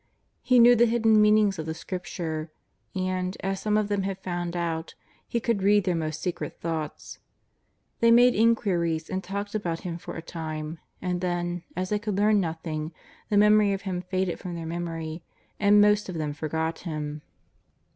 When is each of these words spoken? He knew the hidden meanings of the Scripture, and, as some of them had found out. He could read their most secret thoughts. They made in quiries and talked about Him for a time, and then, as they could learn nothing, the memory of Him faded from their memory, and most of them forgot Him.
He 0.41 0.57
knew 0.57 0.75
the 0.75 0.87
hidden 0.87 1.21
meanings 1.21 1.59
of 1.59 1.67
the 1.67 1.75
Scripture, 1.75 2.51
and, 2.95 3.37
as 3.41 3.59
some 3.61 3.77
of 3.77 3.87
them 3.87 4.01
had 4.01 4.17
found 4.17 4.55
out. 4.55 4.95
He 5.27 5.39
could 5.39 5.61
read 5.61 5.83
their 5.83 5.93
most 5.93 6.23
secret 6.23 6.59
thoughts. 6.59 7.19
They 7.99 8.09
made 8.09 8.33
in 8.33 8.55
quiries 8.55 9.11
and 9.11 9.23
talked 9.23 9.53
about 9.53 9.81
Him 9.81 9.99
for 9.99 10.15
a 10.15 10.21
time, 10.23 10.79
and 11.03 11.21
then, 11.21 11.61
as 11.75 11.89
they 11.89 11.99
could 11.99 12.17
learn 12.17 12.39
nothing, 12.39 12.91
the 13.29 13.37
memory 13.37 13.73
of 13.73 13.83
Him 13.83 14.01
faded 14.01 14.39
from 14.39 14.55
their 14.55 14.65
memory, 14.65 15.21
and 15.59 15.79
most 15.79 16.09
of 16.09 16.15
them 16.15 16.33
forgot 16.33 16.79
Him. 16.79 17.21